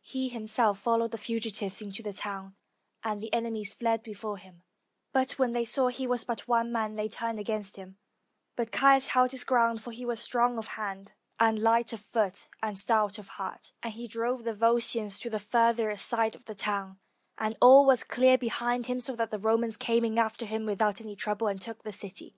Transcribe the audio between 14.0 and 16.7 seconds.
drove the Volscians to the farthest side of the